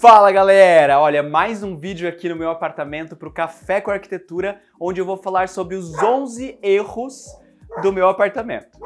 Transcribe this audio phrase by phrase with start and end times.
[0.00, 0.98] Fala galera!
[0.98, 5.04] Olha, mais um vídeo aqui no meu apartamento para o Café com Arquitetura, onde eu
[5.04, 7.26] vou falar sobre os 11 erros
[7.82, 8.78] do meu apartamento.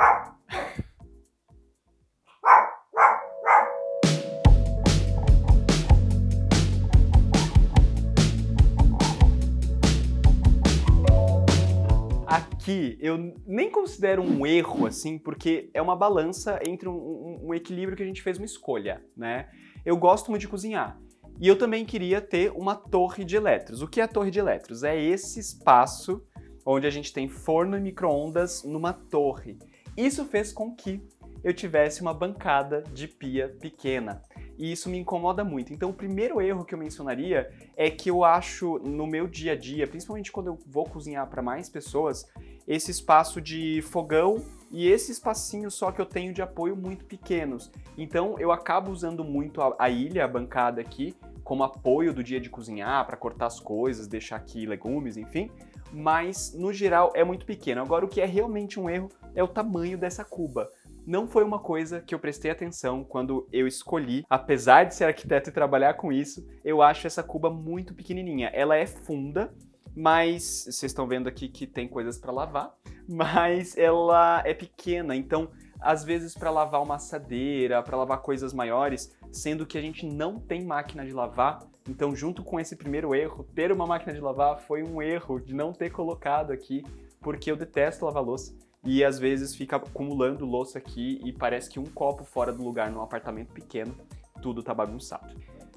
[12.27, 17.55] Aqui eu nem considero um erro assim, porque é uma balança entre um, um, um
[17.55, 19.49] equilíbrio que a gente fez uma escolha, né?
[19.85, 20.99] Eu gosto muito de cozinhar.
[21.41, 23.83] E eu também queria ter uma torre de elétrons.
[23.83, 24.83] O que é a torre de elétrons?
[24.83, 26.23] É esse espaço
[26.65, 29.59] onde a gente tem forno e micro-ondas numa torre.
[29.97, 31.03] Isso fez com que
[31.43, 34.23] eu tivesse uma bancada de pia pequena.
[34.57, 35.73] E isso me incomoda muito.
[35.73, 39.57] Então, o primeiro erro que eu mencionaria é que eu acho no meu dia a
[39.57, 42.25] dia, principalmente quando eu vou cozinhar para mais pessoas,
[42.67, 44.43] esse espaço de fogão
[44.75, 47.71] e esse espacinho só que eu tenho de apoio muito pequenos.
[47.97, 52.41] Então eu acabo usando muito a, a ilha, a bancada aqui, como apoio do dia
[52.41, 55.49] de cozinhar, para cortar as coisas, deixar aqui legumes, enfim.
[55.93, 57.83] Mas no geral é muito pequeno.
[57.83, 60.69] Agora o que é realmente um erro é o tamanho dessa cuba.
[61.07, 65.51] Não foi uma coisa que eu prestei atenção quando eu escolhi, apesar de ser arquiteto
[65.51, 68.51] e trabalhar com isso, eu acho essa cuba muito pequenininha.
[68.53, 69.55] Ela é funda,
[69.95, 72.75] mas vocês estão vendo aqui que tem coisas para lavar
[73.09, 75.51] mas ela é pequena, então
[75.81, 80.39] às vezes para lavar uma assadeira, para lavar coisas maiores, sendo que a gente não
[80.39, 84.59] tem máquina de lavar, então junto com esse primeiro erro, ter uma máquina de lavar
[84.61, 86.83] foi um erro de não ter colocado aqui,
[87.21, 91.79] porque eu detesto lavar louça e às vezes fica acumulando louça aqui e parece que
[91.79, 93.95] um copo fora do lugar num apartamento pequeno,
[94.43, 95.35] tudo tá bagunçado.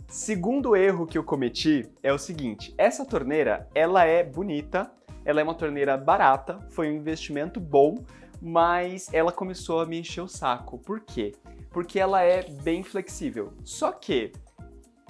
[0.07, 4.89] Segundo erro que eu cometi é o seguinte, essa torneira, ela é bonita,
[5.25, 8.05] ela é uma torneira barata, foi um investimento bom,
[8.41, 10.77] mas ela começou a me encher o saco.
[10.77, 11.35] Por quê?
[11.69, 13.51] Porque ela é bem flexível.
[13.65, 14.31] Só que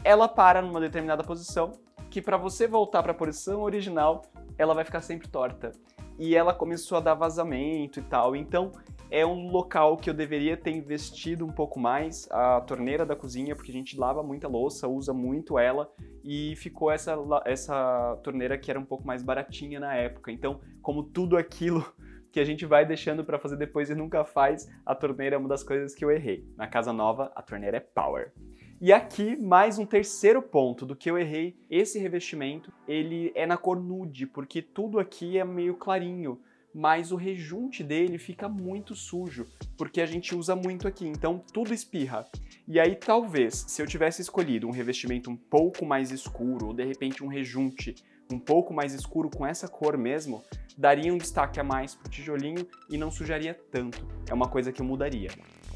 [0.03, 1.73] ela para numa determinada posição
[2.09, 4.23] que para você voltar para a posição original,
[4.57, 5.73] ela vai ficar sempre torta.
[6.17, 8.35] E ela começou a dar vazamento e tal.
[8.35, 8.71] Então,
[9.09, 13.55] é um local que eu deveria ter investido um pouco mais, a torneira da cozinha,
[13.55, 15.89] porque a gente lava muita louça, usa muito ela,
[16.23, 17.15] e ficou essa,
[17.45, 20.31] essa torneira que era um pouco mais baratinha na época.
[20.31, 21.85] Então, como tudo aquilo
[22.31, 25.49] que a gente vai deixando para fazer depois e nunca faz, a torneira é uma
[25.49, 26.45] das coisas que eu errei.
[26.57, 28.33] Na casa nova, a torneira é power.
[28.79, 33.57] E aqui, mais um terceiro ponto do que eu errei, esse revestimento, ele é na
[33.57, 36.39] cor nude, porque tudo aqui é meio clarinho
[36.77, 41.73] mas o rejunte dele fica muito sujo, porque a gente usa muito aqui, então tudo
[41.73, 42.23] espirra.
[42.67, 46.85] E aí talvez, se eu tivesse escolhido um revestimento um pouco mais escuro, ou de
[46.85, 47.95] repente um rejunte
[48.31, 50.43] um pouco mais escuro com essa cor mesmo,
[50.77, 54.07] daria um destaque a mais pro tijolinho e não sujaria tanto.
[54.29, 55.31] É uma coisa que eu mudaria.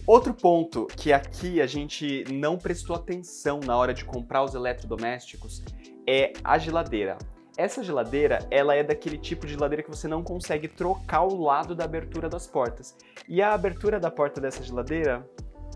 [0.05, 5.63] Outro ponto que aqui a gente não prestou atenção na hora de comprar os eletrodomésticos
[6.07, 7.17] é a geladeira.
[7.61, 11.75] Essa geladeira, ela é daquele tipo de geladeira que você não consegue trocar o lado
[11.75, 12.97] da abertura das portas.
[13.29, 15.23] E a abertura da porta dessa geladeira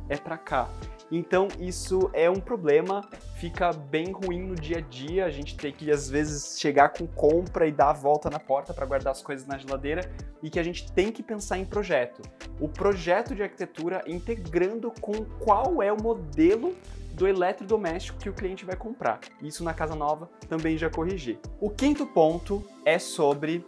[0.09, 0.67] é para cá.
[1.11, 5.71] Então isso é um problema, fica bem ruim no dia a dia, a gente tem
[5.71, 9.21] que às vezes chegar com compra e dar a volta na porta para guardar as
[9.21, 12.23] coisas na geladeira e que a gente tem que pensar em projeto.
[12.59, 16.75] O projeto de arquitetura integrando com qual é o modelo
[17.15, 19.21] do eletrodoméstico que o cliente vai comprar.
[19.41, 21.39] Isso na casa nova também já corrigi.
[21.61, 23.65] O quinto ponto é sobre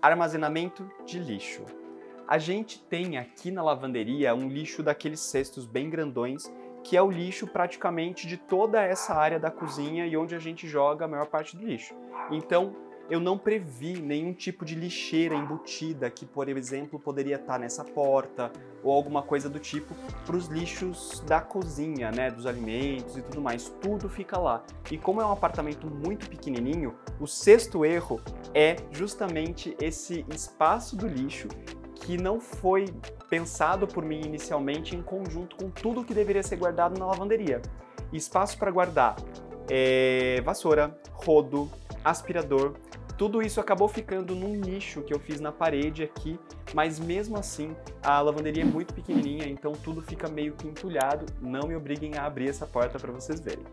[0.00, 1.64] armazenamento de lixo.
[2.26, 6.52] A gente tem aqui na lavanderia um lixo daqueles cestos bem grandões,
[6.84, 10.68] que é o lixo praticamente de toda essa área da cozinha e onde a gente
[10.68, 11.94] joga a maior parte do lixo.
[12.30, 12.76] Então,
[13.10, 18.52] eu não previ nenhum tipo de lixeira embutida que, por exemplo, poderia estar nessa porta
[18.82, 19.94] ou alguma coisa do tipo
[20.26, 23.72] para os lixos da cozinha, né, dos alimentos e tudo mais.
[23.80, 24.62] Tudo fica lá.
[24.90, 28.20] E como é um apartamento muito pequenininho, o sexto erro
[28.54, 31.48] é justamente esse espaço do lixo
[31.94, 32.86] que não foi
[33.28, 37.60] pensado por mim inicialmente em conjunto com tudo que deveria ser guardado na lavanderia.
[38.12, 39.16] Espaço para guardar
[39.68, 41.70] é, vassoura, rodo,
[42.04, 42.74] aspirador,
[43.18, 46.38] tudo isso acabou ficando num nicho que eu fiz na parede aqui,
[46.72, 51.26] mas mesmo assim a lavanderia é muito pequenininha, então tudo fica meio que entulhado.
[51.42, 53.64] Não me obriguem a abrir essa porta para vocês verem.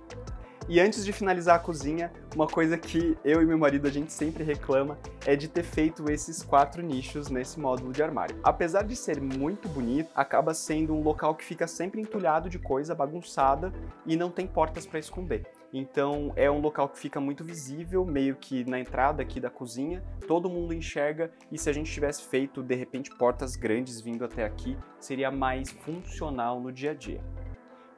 [0.67, 4.11] E antes de finalizar a cozinha, uma coisa que eu e meu marido a gente
[4.11, 8.39] sempre reclama é de ter feito esses quatro nichos nesse módulo de armário.
[8.43, 12.95] Apesar de ser muito bonito, acaba sendo um local que fica sempre entulhado de coisa,
[12.95, 13.71] bagunçada
[14.07, 15.45] e não tem portas para esconder.
[15.73, 20.03] Então é um local que fica muito visível, meio que na entrada aqui da cozinha,
[20.27, 24.45] todo mundo enxerga e se a gente tivesse feito de repente portas grandes vindo até
[24.45, 27.21] aqui, seria mais funcional no dia a dia.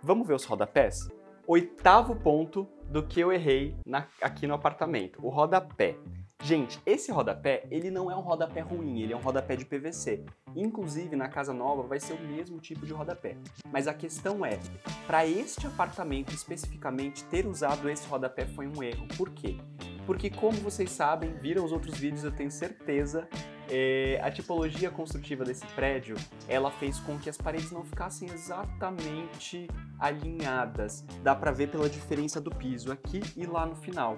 [0.01, 1.07] Vamos ver os rodapés?
[1.45, 5.97] Oitavo ponto do que eu errei na, aqui no apartamento, o rodapé.
[6.43, 10.23] Gente, esse rodapé, ele não é um rodapé ruim, ele é um rodapé de PVC.
[10.55, 13.35] Inclusive, na casa nova vai ser o mesmo tipo de rodapé.
[13.71, 14.59] Mas a questão é,
[15.05, 19.07] para este apartamento especificamente, ter usado esse rodapé foi um erro.
[19.17, 19.57] Por quê?
[20.05, 23.27] Porque como vocês sabem, viram os outros vídeos, eu tenho certeza,
[23.69, 26.15] é, a tipologia construtiva desse prédio,
[26.47, 29.67] ela fez com que as paredes não ficassem exatamente
[29.99, 31.03] alinhadas.
[31.23, 34.17] Dá para ver pela diferença do piso aqui e lá no final.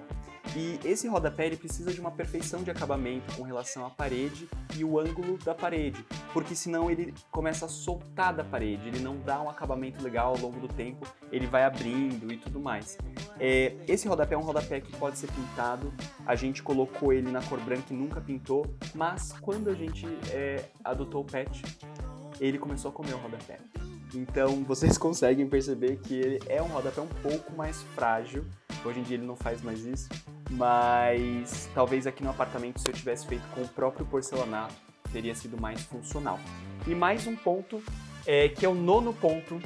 [0.56, 4.98] E esse rodapé precisa de uma perfeição de acabamento com relação à parede e o
[4.98, 9.48] ângulo da parede, porque senão ele começa a soltar da parede, ele não dá um
[9.48, 12.98] acabamento legal ao longo do tempo, ele vai abrindo e tudo mais.
[13.38, 15.92] É, esse rodapé é um rodapé que pode ser pintado,
[16.26, 20.64] a gente colocou ele na cor branca e nunca pintou, mas quando a gente é,
[20.84, 21.62] adotou o pet,
[22.40, 23.58] ele começou a comer o rodapé.
[24.14, 28.44] Então vocês conseguem perceber que ele é um rodapé um pouco mais frágil.
[28.84, 30.08] Hoje em dia ele não faz mais isso,
[30.50, 34.74] mas talvez aqui no apartamento se eu tivesse feito com o próprio porcelanato
[35.12, 36.38] teria sido mais funcional.
[36.86, 37.82] E mais um ponto,
[38.26, 39.60] é, que é o nono ponto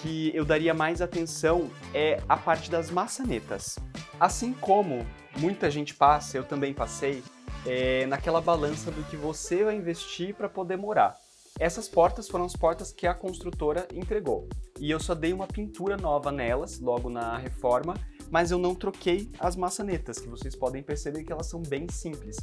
[0.00, 3.78] que eu daria mais atenção é a parte das maçanetas.
[4.18, 5.06] Assim como
[5.38, 7.22] muita gente passa, eu também passei,
[7.64, 11.14] é, naquela balança do que você vai investir para poder morar.
[11.58, 14.48] Essas portas foram as portas que a construtora entregou.
[14.80, 17.94] E eu só dei uma pintura nova nelas, logo na reforma,
[18.32, 22.38] mas eu não troquei as maçanetas, que vocês podem perceber que elas são bem simples.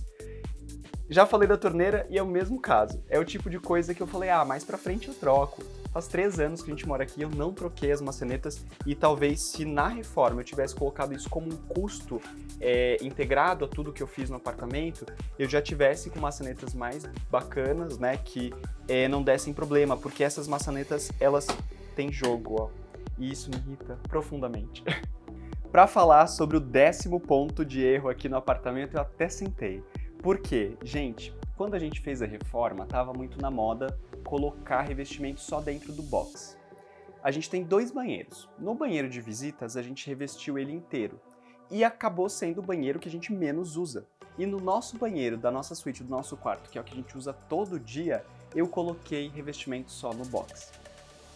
[1.10, 3.04] Já falei da torneira e é o mesmo caso.
[3.10, 5.64] É o tipo de coisa que eu falei, ah, mais pra frente eu troco.
[5.92, 9.42] Faz três anos que a gente mora aqui, eu não troquei as maçanetas e talvez
[9.42, 12.22] se na reforma eu tivesse colocado isso como um custo
[12.62, 15.08] é, integrado a tudo que eu fiz no apartamento,
[15.40, 18.54] eu já tivesse com maçanetas mais bacanas, né, que
[18.88, 21.48] é, não dessem problema, porque essas maçanetas elas
[21.96, 22.70] têm jogo, ó,
[23.18, 24.84] e isso me irrita profundamente.
[25.72, 29.84] Para falar sobre o décimo ponto de erro aqui no apartamento, eu até sentei.
[30.18, 30.76] Por quê?
[30.84, 33.96] Gente, quando a gente fez a reforma, estava muito na moda
[34.26, 36.58] colocar revestimento só dentro do box.
[37.22, 38.50] A gente tem dois banheiros.
[38.58, 41.22] No banheiro de visitas, a gente revestiu ele inteiro.
[41.70, 44.08] E acabou sendo o banheiro que a gente menos usa.
[44.40, 46.98] E no nosso banheiro, da nossa suíte, do nosso quarto, que é o que a
[46.98, 48.26] gente usa todo dia,
[48.56, 50.79] eu coloquei revestimento só no box.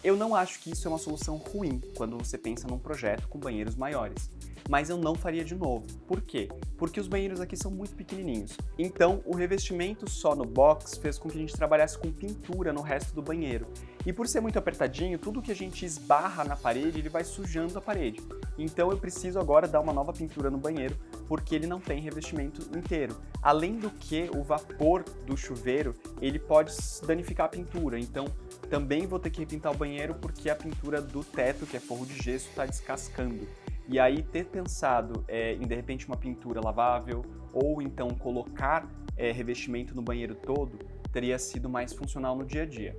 [0.03, 3.39] Eu não acho que isso é uma solução ruim quando você pensa num projeto com
[3.39, 4.29] banheiros maiores,
[4.69, 5.85] mas eu não faria de novo.
[6.05, 6.49] Por quê?
[6.77, 8.57] Porque os banheiros aqui são muito pequenininhos.
[8.77, 12.81] Então, o revestimento só no box fez com que a gente trabalhasse com pintura no
[12.81, 13.65] resto do banheiro.
[14.05, 17.77] E por ser muito apertadinho, tudo que a gente esbarra na parede, ele vai sujando
[17.77, 18.19] a parede.
[18.57, 20.97] Então eu preciso agora dar uma nova pintura no banheiro,
[21.27, 23.15] porque ele não tem revestimento inteiro.
[23.41, 26.73] Além do que, o vapor do chuveiro, ele pode
[27.07, 27.97] danificar a pintura.
[27.97, 28.25] Então,
[28.73, 32.07] também vou ter que repintar o banheiro porque a pintura do teto, que é forro
[32.07, 33.47] de gesso, está descascando.
[33.87, 37.23] E aí ter pensado é, em de repente uma pintura lavável
[37.53, 40.79] ou então colocar é, revestimento no banheiro todo
[41.11, 42.97] teria sido mais funcional no dia a dia.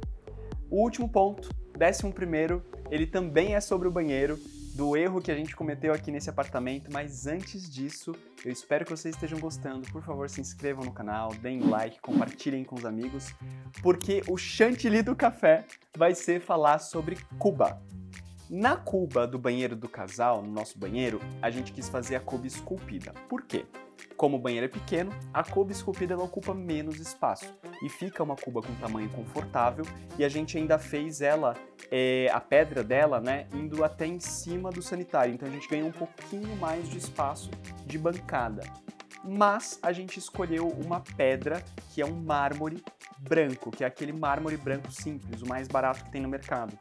[0.71, 4.39] O último ponto, décimo primeiro, ele também é sobre o banheiro
[4.75, 8.13] do erro que a gente cometeu aqui nesse apartamento, mas antes disso,
[8.45, 9.89] eu espero que vocês estejam gostando.
[9.93, 13.33] Por favor, se inscrevam no canal, deem like, compartilhem com os amigos,
[13.81, 15.65] porque o chantilly do café
[15.97, 17.81] vai ser falar sobre Cuba.
[18.51, 22.47] Na cuba do banheiro do casal, no nosso banheiro, a gente quis fazer a cuba
[22.47, 23.13] esculpida.
[23.29, 23.65] Por quê?
[24.17, 28.63] Como o banheiro é pequeno, a cuba esculpida ocupa menos espaço e fica uma cuba
[28.63, 29.85] com tamanho confortável
[30.19, 31.55] e a gente ainda fez ela,
[31.91, 35.89] é, a pedra dela, né, indo até em cima do sanitário, então a gente ganhou
[35.89, 37.51] um pouquinho mais de espaço
[37.85, 38.63] de bancada.
[39.25, 42.85] Mas a gente escolheu uma pedra que é um mármore
[43.19, 46.77] branco, que é aquele mármore branco simples, o mais barato que tem no mercado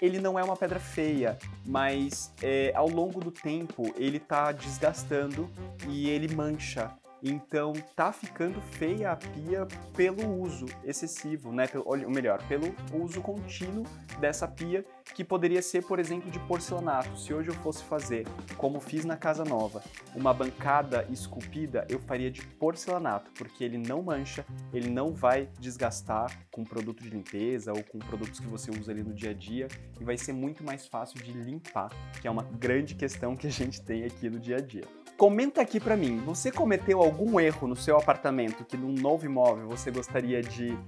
[0.00, 5.50] ele não é uma pedra feia, mas é, ao longo do tempo ele tá desgastando
[5.88, 6.90] e ele mancha.
[7.22, 11.66] Então tá ficando feia a pia pelo uso excessivo, né?
[11.84, 13.84] Ou melhor, pelo uso contínuo
[14.20, 14.84] dessa pia,
[15.14, 17.18] que poderia ser, por exemplo, de porcelanato.
[17.18, 19.82] Se hoje eu fosse fazer, como fiz na casa nova,
[20.14, 26.30] uma bancada esculpida, eu faria de porcelanato, porque ele não mancha, ele não vai desgastar
[26.50, 29.68] com produto de limpeza ou com produtos que você usa ali no dia a dia
[30.00, 33.50] e vai ser muito mais fácil de limpar, que é uma grande questão que a
[33.50, 34.84] gente tem aqui no dia a dia.
[35.18, 39.66] Comenta aqui para mim, você cometeu algum erro no seu apartamento que num novo imóvel
[39.66, 40.78] você gostaria de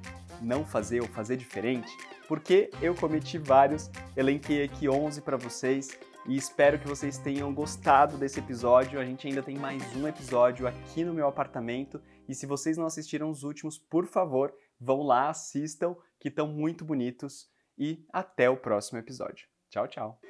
[0.41, 1.91] não fazer ou fazer diferente?
[2.29, 8.17] Porque eu cometi vários, elenquei aqui 11 para vocês e espero que vocês tenham gostado
[8.17, 9.01] desse episódio.
[9.01, 12.87] A gente ainda tem mais um episódio aqui no meu apartamento e se vocês não
[12.87, 18.57] assistiram os últimos, por favor, vão lá, assistam, que estão muito bonitos e até o
[18.57, 19.49] próximo episódio.
[19.69, 20.21] Tchau, tchau.